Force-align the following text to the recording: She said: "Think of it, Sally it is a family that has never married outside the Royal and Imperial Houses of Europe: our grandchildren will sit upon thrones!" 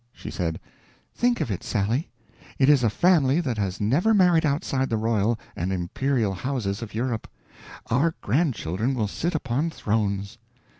She 0.11 0.31
said: 0.31 0.59
"Think 1.13 1.41
of 1.41 1.51
it, 1.51 1.61
Sally 1.63 2.09
it 2.57 2.69
is 2.69 2.83
a 2.83 2.89
family 2.89 3.39
that 3.39 3.59
has 3.59 3.79
never 3.79 4.15
married 4.15 4.47
outside 4.47 4.89
the 4.89 4.97
Royal 4.97 5.37
and 5.55 5.71
Imperial 5.71 6.33
Houses 6.33 6.81
of 6.81 6.95
Europe: 6.95 7.29
our 7.85 8.15
grandchildren 8.19 8.95
will 8.95 9.07
sit 9.07 9.35
upon 9.35 9.69
thrones!" 9.69 10.39